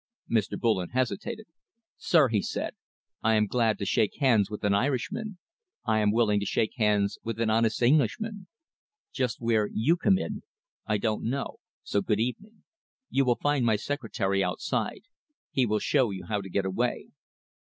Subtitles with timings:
[0.27, 0.59] Mr.
[0.59, 1.45] Bullen hesitated.
[1.95, 2.73] "Sir," he said,
[3.21, 5.37] "I am glad to shake hands with an Irishman.
[5.85, 8.47] I am willing to shake hands with an honest Englishman.
[9.11, 10.41] Just where you come in,
[10.87, 12.63] I don't know, so good evening.
[13.11, 15.01] You will find my secretary outside.
[15.51, 17.09] He will show you how to get away."